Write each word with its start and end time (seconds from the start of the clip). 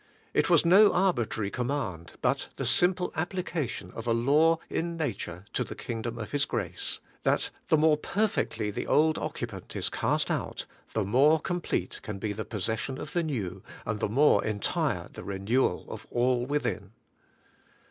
It 0.33 0.49
was 0.49 0.65
no 0.65 0.91
arbitrary 0.93 1.51
command, 1.51 2.13
but 2.23 2.47
the 2.55 2.65
simple 2.65 3.11
application 3.15 3.91
of 3.91 4.07
a 4.07 4.13
law 4.13 4.57
in 4.67 4.97
nature 4.97 5.45
to 5.53 5.63
the 5.63 5.75
kingdom 5.75 6.17
of 6.17 6.31
His 6.31 6.45
grace,— 6.45 6.99
that 7.21 7.51
the 7.67 7.77
more 7.77 7.97
perfectly 7.97 8.71
the 8.71 8.87
old 8.87 9.19
occupant 9.19 9.75
is 9.75 9.89
cast 9.89 10.31
out, 10.31 10.65
the 10.93 11.05
more 11.05 11.39
com 11.39 11.61
plete 11.61 12.01
can 12.01 12.17
be 12.17 12.33
the 12.33 12.45
possession 12.45 12.97
of 12.99 13.13
the 13.13 13.21
new, 13.21 13.61
and 13.85 13.99
the 13.99 14.09
more 14.09 14.43
entire 14.43 15.07
the 15.13 15.23
renewal 15.23 15.85
of 15.87 16.07
all 16.09 16.47
within. 16.47 16.93